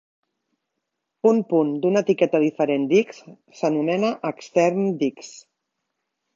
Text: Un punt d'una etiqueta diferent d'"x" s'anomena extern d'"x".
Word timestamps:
Un 1.31 1.41
punt 1.51 1.69
d'una 1.83 2.03
etiqueta 2.07 2.41
diferent 2.45 2.89
d'"x" 2.93 3.21
s'anomena 3.61 4.13
extern 4.33 4.91
d'"x". 5.03 5.33